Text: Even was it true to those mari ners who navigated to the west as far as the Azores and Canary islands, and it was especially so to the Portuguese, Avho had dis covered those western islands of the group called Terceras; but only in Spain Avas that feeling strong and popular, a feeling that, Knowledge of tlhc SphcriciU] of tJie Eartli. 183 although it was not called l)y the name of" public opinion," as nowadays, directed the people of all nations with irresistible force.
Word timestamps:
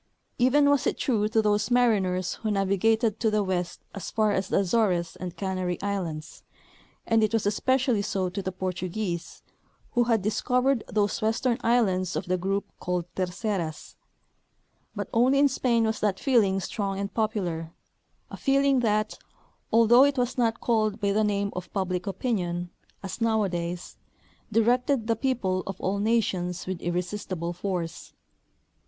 Even 0.39 0.67
was 0.67 0.87
it 0.87 0.97
true 0.97 1.27
to 1.29 1.43
those 1.43 1.69
mari 1.69 1.99
ners 1.99 2.37
who 2.37 2.49
navigated 2.49 3.19
to 3.19 3.29
the 3.29 3.43
west 3.43 3.81
as 3.93 4.09
far 4.09 4.31
as 4.31 4.47
the 4.47 4.57
Azores 4.61 5.15
and 5.17 5.37
Canary 5.37 5.79
islands, 5.79 6.41
and 7.05 7.23
it 7.23 7.33
was 7.33 7.45
especially 7.45 8.01
so 8.01 8.27
to 8.27 8.41
the 8.41 8.51
Portuguese, 8.51 9.43
Avho 9.95 10.07
had 10.07 10.23
dis 10.23 10.41
covered 10.41 10.83
those 10.87 11.21
western 11.21 11.59
islands 11.61 12.15
of 12.15 12.25
the 12.25 12.39
group 12.39 12.65
called 12.79 13.05
Terceras; 13.15 13.95
but 14.95 15.07
only 15.13 15.37
in 15.37 15.47
Spain 15.47 15.83
Avas 15.83 15.99
that 15.99 16.19
feeling 16.19 16.59
strong 16.59 16.97
and 16.99 17.13
popular, 17.13 17.71
a 18.31 18.37
feeling 18.37 18.79
that, 18.79 19.19
Knowledge 19.19 19.19
of 19.19 19.19
tlhc 19.19 19.27
SphcriciU] 19.27 19.27
of 19.27 19.29
tJie 19.29 19.77
Eartli. 19.77 19.77
183 19.77 19.79
although 19.79 20.03
it 20.05 20.17
was 20.17 20.37
not 20.39 20.59
called 20.59 21.03
l)y 21.03 21.11
the 21.11 21.23
name 21.23 21.53
of" 21.55 21.73
public 21.73 22.07
opinion," 22.07 22.71
as 23.03 23.21
nowadays, 23.21 23.97
directed 24.51 25.05
the 25.05 25.15
people 25.15 25.61
of 25.67 25.79
all 25.79 25.99
nations 25.99 26.65
with 26.65 26.81
irresistible 26.81 27.53
force. 27.53 28.13